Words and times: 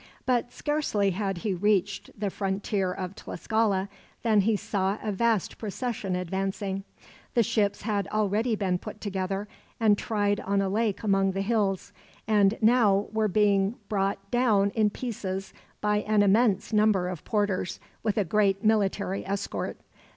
But 0.25 0.51
scarcely 0.51 1.11
had 1.11 1.37
he 1.45 1.53
reached 1.53 2.19
the 2.19 2.31
frontier 2.31 2.91
of 2.91 3.13
Tlascala 3.13 3.87
than 4.23 4.41
he 4.41 4.55
saw 4.55 4.97
a 5.03 5.11
vast 5.11 5.59
procession 5.59 6.15
advancing. 6.15 6.85
The 7.35 7.43
ships 7.43 7.83
had 7.83 8.07
already 8.07 8.55
been 8.55 8.79
put 8.79 8.99
together, 8.99 9.47
and 9.79 9.95
tried 9.95 10.39
on 10.39 10.59
a 10.59 10.69
lake 10.69 11.03
among 11.03 11.33
the 11.33 11.43
hills; 11.43 11.93
and 12.27 12.53
were 12.53 12.57
now 12.63 13.09
being 13.31 13.75
brought 13.89 14.31
down 14.31 14.71
in 14.71 14.89
pieces 14.89 15.53
by 15.81 15.97
an 15.97 16.23
immense 16.23 16.73
number 16.73 17.07
of 17.07 17.23
porters, 17.23 17.79
with 18.01 18.17
a 18.17 18.25
great 18.25 18.63
military 18.65 19.23
escort. 19.27 19.77